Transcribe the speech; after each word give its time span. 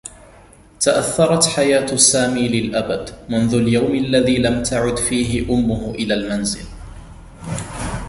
تأثّرت 0.79 1.45
حياة 1.45 1.95
سامي 1.95 2.47
للأبد 2.47 3.09
منذ 3.29 3.53
اليوم 3.53 3.95
الذي 3.95 4.37
لم 4.37 4.63
تعد 4.63 4.97
فيه 4.99 5.53
أمّه 5.53 5.91
إلى 5.95 6.13
المنزل. 6.13 6.63